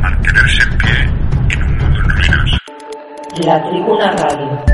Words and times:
Mantenerse 0.00 0.62
en 0.62 0.78
pie 0.78 0.94
en 1.50 1.62
un 1.62 1.78
mundo 1.78 2.00
en 2.00 2.08
ruinas. 2.08 2.50
La 3.44 3.62
Tribuna 3.62 4.12
Radio. 4.12 4.64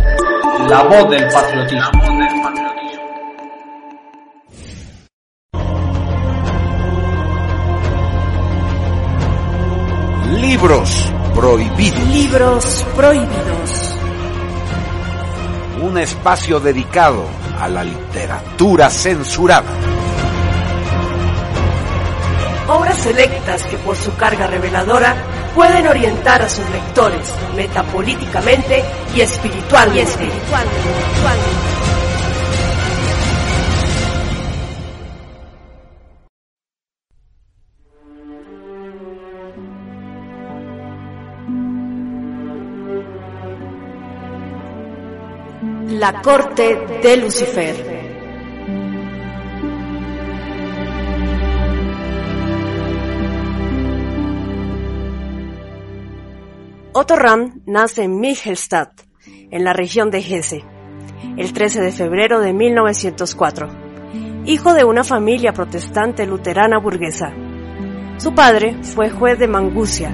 La 0.68 0.82
voz 0.84 1.10
del 1.10 1.28
patriotismo. 1.28 2.06
Libros 10.40 11.12
prohibidos. 11.34 12.08
Libros 12.08 12.86
prohibidos. 12.94 13.98
Un 15.82 15.98
espacio 15.98 16.60
dedicado 16.60 17.24
a 17.60 17.68
la 17.68 17.84
literatura 17.84 18.88
censurada. 18.90 19.95
Obras 22.68 22.98
selectas 22.98 23.62
que 23.64 23.76
por 23.78 23.96
su 23.96 24.16
carga 24.16 24.48
reveladora 24.48 25.14
pueden 25.54 25.86
orientar 25.86 26.42
a 26.42 26.48
sus 26.48 26.68
lectores 26.70 27.32
metapolíticamente 27.54 28.82
y 29.14 29.20
espiritualmente. 29.20 30.00
Y 30.00 30.02
espiritualmente. 30.02 31.76
La 45.98 46.20
corte 46.20 46.76
de 47.02 47.16
Lucifer. 47.16 47.95
Otto 56.98 57.14
Ram 57.14 57.60
nace 57.66 58.04
en 58.04 58.20
Michelstadt, 58.20 59.02
en 59.50 59.64
la 59.64 59.74
región 59.74 60.10
de 60.10 60.20
Hesse, 60.20 60.64
el 61.36 61.52
13 61.52 61.82
de 61.82 61.92
febrero 61.92 62.40
de 62.40 62.54
1904, 62.54 63.68
hijo 64.46 64.72
de 64.72 64.84
una 64.84 65.04
familia 65.04 65.52
protestante 65.52 66.24
luterana 66.24 66.78
burguesa. 66.78 67.34
Su 68.16 68.34
padre 68.34 68.78
fue 68.82 69.10
juez 69.10 69.38
de 69.38 69.46
Mangusia, 69.46 70.10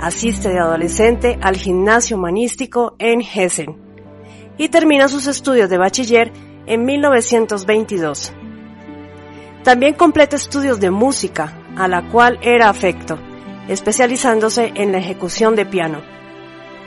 asiste 0.00 0.48
de 0.48 0.58
adolescente 0.58 1.38
al 1.40 1.54
gimnasio 1.54 2.16
humanístico 2.16 2.96
en 2.98 3.20
Hessen 3.20 3.76
y 4.58 4.68
termina 4.68 5.06
sus 5.06 5.28
estudios 5.28 5.70
de 5.70 5.78
bachiller 5.78 6.32
en 6.66 6.86
1922. 6.86 8.32
También 9.62 9.94
completa 9.94 10.34
estudios 10.34 10.80
de 10.80 10.90
música, 10.90 11.56
a 11.76 11.86
la 11.86 12.08
cual 12.10 12.40
era 12.42 12.68
afecto, 12.68 13.16
especializándose 13.70 14.72
en 14.74 14.90
la 14.90 14.98
ejecución 14.98 15.54
de 15.54 15.64
piano. 15.64 16.02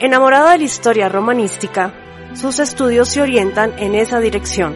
Enamorado 0.00 0.50
de 0.50 0.58
la 0.58 0.64
historia 0.64 1.08
romanística, 1.08 1.94
sus 2.34 2.58
estudios 2.58 3.08
se 3.08 3.22
orientan 3.22 3.72
en 3.78 3.94
esa 3.94 4.20
dirección. 4.20 4.74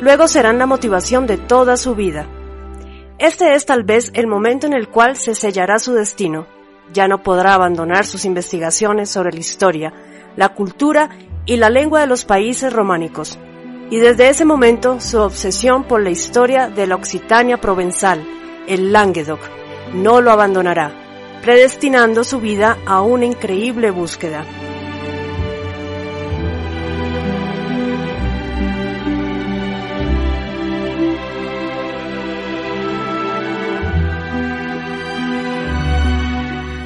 Luego 0.00 0.26
serán 0.26 0.58
la 0.58 0.64
motivación 0.64 1.26
de 1.26 1.36
toda 1.36 1.76
su 1.76 1.94
vida. 1.94 2.26
Este 3.18 3.54
es 3.54 3.66
tal 3.66 3.82
vez 3.82 4.10
el 4.14 4.26
momento 4.26 4.66
en 4.66 4.72
el 4.72 4.88
cual 4.88 5.16
se 5.16 5.34
sellará 5.34 5.78
su 5.78 5.92
destino. 5.92 6.46
Ya 6.94 7.08
no 7.08 7.22
podrá 7.22 7.52
abandonar 7.52 8.06
sus 8.06 8.24
investigaciones 8.24 9.10
sobre 9.10 9.32
la 9.32 9.40
historia, 9.40 9.92
la 10.34 10.54
cultura 10.54 11.10
y 11.44 11.56
la 11.56 11.68
lengua 11.68 12.00
de 12.00 12.06
los 12.06 12.24
países 12.24 12.72
románicos. 12.72 13.38
Y 13.90 13.98
desde 13.98 14.30
ese 14.30 14.46
momento 14.46 14.98
su 15.00 15.20
obsesión 15.20 15.84
por 15.84 16.02
la 16.02 16.10
historia 16.10 16.68
de 16.68 16.86
la 16.86 16.94
Occitania 16.94 17.60
provenzal, 17.60 18.26
el 18.66 18.92
Languedoc, 18.92 19.40
no 19.92 20.20
lo 20.20 20.30
abandonará, 20.30 21.07
predestinando 21.42 22.24
su 22.24 22.40
vida 22.40 22.78
a 22.86 23.00
una 23.00 23.24
increíble 23.24 23.90
búsqueda. 23.90 24.44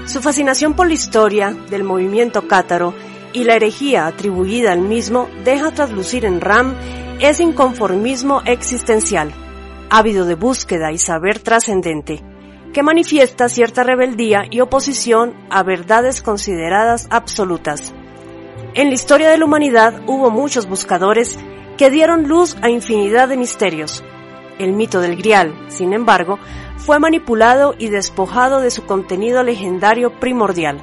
Su 0.06 0.20
fascinación 0.20 0.74
por 0.74 0.88
la 0.88 0.92
historia 0.92 1.56
del 1.70 1.84
movimiento 1.84 2.46
cátaro 2.46 2.92
y 3.32 3.44
la 3.44 3.54
herejía 3.54 4.06
atribuida 4.06 4.72
al 4.72 4.82
mismo 4.82 5.28
deja 5.42 5.70
traslucir 5.70 6.26
en 6.26 6.40
Ram 6.42 6.74
ese 7.18 7.44
inconformismo 7.44 8.42
existencial, 8.44 9.32
ávido 9.88 10.26
de 10.26 10.34
búsqueda 10.34 10.92
y 10.92 10.98
saber 10.98 11.38
trascendente, 11.38 12.22
que 12.72 12.82
manifiesta 12.82 13.48
cierta 13.48 13.84
rebeldía 13.84 14.44
y 14.50 14.60
oposición 14.60 15.34
a 15.50 15.62
verdades 15.62 16.22
consideradas 16.22 17.06
absolutas. 17.10 17.92
En 18.74 18.88
la 18.88 18.94
historia 18.94 19.28
de 19.28 19.38
la 19.38 19.44
humanidad 19.44 20.00
hubo 20.06 20.30
muchos 20.30 20.66
buscadores 20.66 21.38
que 21.76 21.90
dieron 21.90 22.28
luz 22.28 22.56
a 22.62 22.70
infinidad 22.70 23.28
de 23.28 23.36
misterios. 23.36 24.02
El 24.58 24.72
mito 24.72 25.00
del 25.00 25.16
Grial, 25.16 25.54
sin 25.68 25.92
embargo, 25.92 26.38
fue 26.76 26.98
manipulado 26.98 27.74
y 27.78 27.88
despojado 27.88 28.60
de 28.60 28.70
su 28.70 28.84
contenido 28.84 29.42
legendario 29.42 30.18
primordial. 30.18 30.82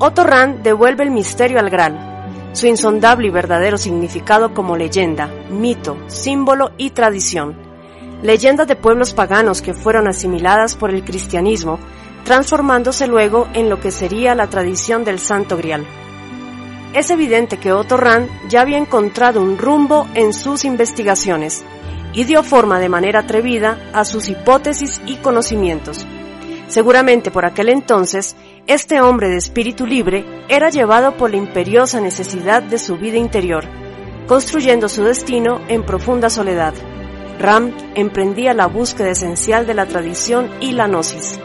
Otto 0.00 0.22
Rand 0.22 0.62
devuelve 0.62 1.02
el 1.02 1.10
misterio 1.10 1.58
al 1.58 1.70
Graal, 1.70 2.07
su 2.52 2.66
insondable 2.66 3.28
y 3.28 3.30
verdadero 3.30 3.78
significado 3.78 4.54
como 4.54 4.76
leyenda, 4.76 5.28
mito, 5.50 5.96
símbolo 6.06 6.72
y 6.76 6.90
tradición. 6.90 7.56
Leyendas 8.22 8.66
de 8.66 8.76
pueblos 8.76 9.14
paganos 9.14 9.62
que 9.62 9.74
fueron 9.74 10.08
asimiladas 10.08 10.74
por 10.74 10.90
el 10.90 11.04
cristianismo, 11.04 11.78
transformándose 12.24 13.06
luego 13.06 13.48
en 13.54 13.68
lo 13.68 13.80
que 13.80 13.90
sería 13.90 14.34
la 14.34 14.48
tradición 14.48 15.04
del 15.04 15.18
Santo 15.18 15.56
Grial. 15.56 15.86
Es 16.94 17.10
evidente 17.10 17.58
que 17.58 17.72
Otto 17.72 17.96
Rand 17.96 18.28
ya 18.48 18.62
había 18.62 18.78
encontrado 18.78 19.42
un 19.42 19.58
rumbo 19.58 20.06
en 20.14 20.32
sus 20.32 20.64
investigaciones 20.64 21.62
y 22.14 22.24
dio 22.24 22.42
forma 22.42 22.80
de 22.80 22.88
manera 22.88 23.20
atrevida 23.20 23.78
a 23.92 24.04
sus 24.04 24.28
hipótesis 24.28 25.00
y 25.06 25.16
conocimientos. 25.16 26.06
Seguramente 26.68 27.30
por 27.30 27.44
aquel 27.44 27.68
entonces 27.68 28.36
este 28.68 29.00
hombre 29.00 29.30
de 29.30 29.38
espíritu 29.38 29.86
libre 29.86 30.26
era 30.46 30.68
llevado 30.68 31.16
por 31.16 31.30
la 31.30 31.38
imperiosa 31.38 32.02
necesidad 32.02 32.62
de 32.62 32.78
su 32.78 32.98
vida 32.98 33.16
interior, 33.16 33.64
construyendo 34.26 34.90
su 34.90 35.02
destino 35.04 35.62
en 35.68 35.84
profunda 35.84 36.28
soledad. 36.28 36.74
Ram 37.40 37.72
emprendía 37.94 38.52
la 38.52 38.66
búsqueda 38.66 39.10
esencial 39.10 39.66
de 39.66 39.72
la 39.72 39.86
tradición 39.86 40.50
y 40.60 40.72
la 40.72 40.86
gnosis. 40.86 41.40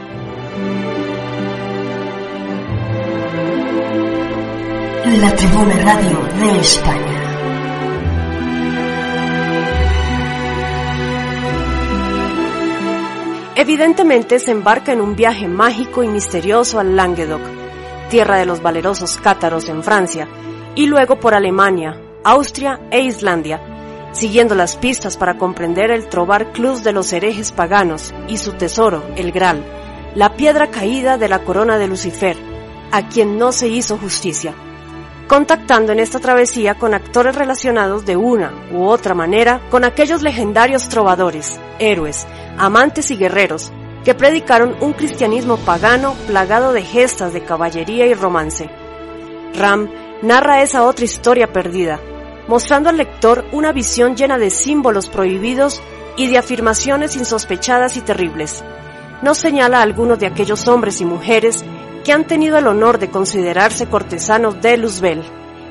La 5.21 5.33
Tribuna 5.33 5.75
Radio 5.77 6.19
de 6.39 6.59
España. 6.59 7.12
Evidentemente 13.55 14.39
se 14.39 14.49
embarca 14.49 14.93
en 14.93 15.01
un 15.01 15.15
viaje 15.15 15.47
mágico 15.47 16.01
y 16.01 16.07
misterioso 16.07 16.79
al 16.79 16.95
Languedoc, 16.95 17.41
tierra 18.09 18.37
de 18.37 18.47
los 18.47 18.63
valerosos 18.63 19.17
cátaros 19.17 19.69
en 19.69 19.83
Francia, 19.83 20.27
y 20.73 20.87
luego 20.87 21.19
por 21.19 21.35
Alemania, 21.35 22.01
Austria 22.23 22.79
e 22.89 23.01
Islandia, 23.01 23.61
siguiendo 24.11 24.55
las 24.55 24.75
pistas 24.77 25.17
para 25.17 25.37
comprender 25.37 25.91
el 25.91 26.07
Trobar 26.09 26.51
Club 26.51 26.81
de 26.81 26.93
los 26.93 27.13
herejes 27.13 27.51
paganos 27.51 28.11
y 28.27 28.37
su 28.37 28.53
tesoro, 28.53 29.03
el 29.15 29.31
Graal, 29.31 29.63
la 30.15 30.35
piedra 30.35 30.71
caída 30.71 31.19
de 31.19 31.29
la 31.29 31.43
corona 31.43 31.77
de 31.77 31.87
Lucifer, 31.87 32.37
a 32.91 33.07
quien 33.07 33.37
no 33.37 33.51
se 33.51 33.67
hizo 33.67 33.99
justicia, 33.99 34.55
contactando 35.27 35.91
en 35.91 35.99
esta 35.99 36.19
travesía 36.19 36.75
con 36.75 36.93
actores 36.93 37.35
relacionados 37.35 38.05
de 38.05 38.17
una 38.17 38.53
u 38.71 38.83
otra 38.83 39.13
manera 39.13 39.61
con 39.69 39.83
aquellos 39.83 40.21
legendarios 40.21 40.89
trovadores, 40.89 41.59
héroes, 41.79 42.27
amantes 42.57 43.11
y 43.11 43.17
guerreros, 43.17 43.71
que 44.03 44.13
predicaron 44.13 44.75
un 44.81 44.93
cristianismo 44.93 45.57
pagano 45.57 46.13
plagado 46.27 46.73
de 46.73 46.83
gestas 46.83 47.33
de 47.33 47.43
caballería 47.43 48.05
y 48.05 48.13
romance. 48.13 48.69
Ram 49.55 49.89
narra 50.21 50.61
esa 50.61 50.85
otra 50.85 51.05
historia 51.05 51.51
perdida, 51.51 51.99
mostrando 52.47 52.89
al 52.89 52.97
lector 52.97 53.45
una 53.51 53.71
visión 53.71 54.15
llena 54.15 54.37
de 54.37 54.49
símbolos 54.49 55.07
prohibidos 55.07 55.81
y 56.17 56.27
de 56.27 56.37
afirmaciones 56.37 57.15
insospechadas 57.15 57.97
y 57.97 58.01
terribles. 58.01 58.63
Nos 59.21 59.37
señala 59.37 59.79
a 59.79 59.83
algunos 59.83 60.19
de 60.19 60.27
aquellos 60.27 60.67
hombres 60.67 60.99
y 60.99 61.05
mujeres 61.05 61.63
que 62.03 62.11
han 62.11 62.25
tenido 62.27 62.57
el 62.57 62.67
honor 62.67 62.99
de 62.99 63.09
considerarse 63.09 63.87
cortesanos 63.87 64.61
de 64.61 64.77
Luzbel, 64.77 65.23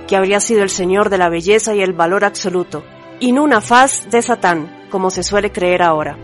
que 0.07 0.17
habría 0.17 0.41
sido 0.41 0.63
el 0.63 0.71
señor 0.71 1.11
de 1.11 1.19
la 1.19 1.29
belleza 1.29 1.75
y 1.75 1.83
el 1.83 1.93
valor 1.93 2.25
absoluto, 2.25 2.85
y 3.21 3.33
no 3.33 3.43
una 3.43 3.61
faz 3.61 4.11
de 4.11 4.23
Satán, 4.23 4.89
como 4.91 5.11
se 5.11 5.23
suele 5.23 5.53
creer 5.53 5.83
ahora. 5.83 6.17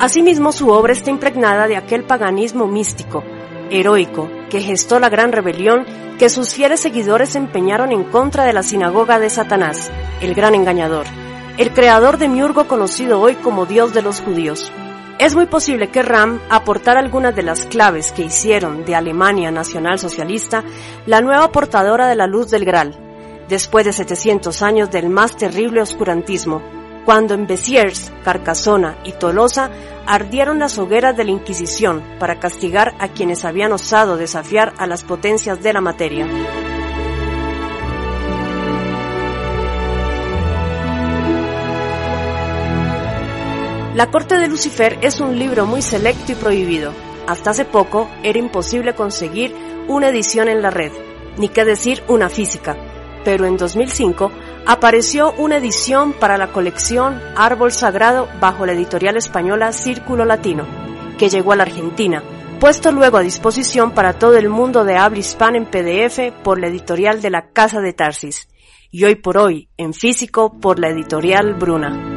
Asimismo, 0.00 0.52
su 0.52 0.68
obra 0.68 0.92
está 0.92 1.10
impregnada 1.10 1.66
de 1.66 1.76
aquel 1.76 2.04
paganismo 2.04 2.68
místico, 2.68 3.24
heroico, 3.70 4.30
que 4.48 4.60
gestó 4.60 5.00
la 5.00 5.08
gran 5.08 5.32
rebelión 5.32 5.84
que 6.18 6.28
sus 6.28 6.54
fieles 6.54 6.80
seguidores 6.80 7.34
empeñaron 7.36 7.90
en 7.92 8.04
contra 8.04 8.44
de 8.44 8.52
la 8.52 8.62
sinagoga 8.62 9.18
de 9.18 9.30
Satanás, 9.30 9.90
el 10.20 10.34
gran 10.34 10.54
engañador, 10.54 11.06
el 11.58 11.72
creador 11.72 12.18
de 12.18 12.28
Miurgo 12.28 12.68
conocido 12.68 13.20
hoy 13.20 13.34
como 13.34 13.66
Dios 13.66 13.92
de 13.92 14.00
los 14.00 14.20
judíos. 14.20 14.70
Es 15.18 15.34
muy 15.34 15.46
posible 15.46 15.88
que 15.88 16.02
Ram 16.02 16.40
aportara 16.48 17.00
algunas 17.00 17.34
de 17.34 17.42
las 17.42 17.66
claves 17.66 18.12
que 18.12 18.22
hicieron 18.22 18.84
de 18.84 18.94
Alemania 18.94 19.50
Nacional 19.50 19.98
Socialista 19.98 20.62
la 21.06 21.20
nueva 21.20 21.50
portadora 21.50 22.06
de 22.06 22.14
la 22.14 22.28
luz 22.28 22.48
del 22.50 22.64
Graal, 22.64 22.96
después 23.48 23.84
de 23.84 23.92
700 23.92 24.62
años 24.62 24.90
del 24.92 25.10
más 25.10 25.36
terrible 25.36 25.82
oscurantismo, 25.82 26.62
cuando 27.04 27.34
en 27.34 27.48
Besiers, 27.48 28.12
Carcasona 28.22 28.96
y 29.02 29.10
Tolosa 29.10 29.70
ardieron 30.06 30.60
las 30.60 30.78
hogueras 30.78 31.16
de 31.16 31.24
la 31.24 31.32
Inquisición 31.32 32.04
para 32.20 32.38
castigar 32.38 32.94
a 33.00 33.08
quienes 33.08 33.44
habían 33.44 33.72
osado 33.72 34.16
desafiar 34.16 34.74
a 34.78 34.86
las 34.86 35.02
potencias 35.02 35.60
de 35.60 35.72
la 35.72 35.80
materia. 35.80 36.28
La 43.98 44.12
corte 44.12 44.38
de 44.38 44.46
Lucifer 44.46 44.96
es 45.02 45.18
un 45.18 45.40
libro 45.40 45.66
muy 45.66 45.82
selecto 45.82 46.30
y 46.30 46.36
prohibido. 46.36 46.92
Hasta 47.26 47.50
hace 47.50 47.64
poco 47.64 48.08
era 48.22 48.38
imposible 48.38 48.94
conseguir 48.94 49.52
una 49.88 50.10
edición 50.10 50.48
en 50.48 50.62
la 50.62 50.70
red, 50.70 50.92
ni 51.36 51.48
qué 51.48 51.64
decir 51.64 52.04
una 52.06 52.28
física, 52.28 52.76
pero 53.24 53.44
en 53.44 53.56
2005 53.56 54.30
apareció 54.66 55.32
una 55.32 55.56
edición 55.56 56.12
para 56.12 56.38
la 56.38 56.52
colección 56.52 57.20
Árbol 57.34 57.72
Sagrado 57.72 58.28
bajo 58.38 58.66
la 58.66 58.72
editorial 58.74 59.16
española 59.16 59.72
Círculo 59.72 60.24
Latino, 60.24 60.64
que 61.18 61.28
llegó 61.28 61.50
a 61.50 61.56
la 61.56 61.64
Argentina, 61.64 62.22
puesto 62.60 62.92
luego 62.92 63.16
a 63.16 63.22
disposición 63.22 63.90
para 63.94 64.12
todo 64.12 64.36
el 64.36 64.48
mundo 64.48 64.84
de 64.84 64.96
habla 64.96 65.24
en 65.54 65.66
PDF 65.66 66.40
por 66.44 66.60
la 66.60 66.68
editorial 66.68 67.20
de 67.20 67.30
la 67.30 67.50
Casa 67.50 67.80
de 67.80 67.94
Tarsis, 67.94 68.46
y 68.92 69.02
hoy 69.02 69.16
por 69.16 69.38
hoy 69.38 69.70
en 69.76 69.92
físico 69.92 70.60
por 70.60 70.78
la 70.78 70.88
editorial 70.88 71.54
Bruna. 71.54 72.07